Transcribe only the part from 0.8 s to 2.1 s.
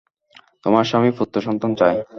স্বামী পুত্রসন্তান চায়।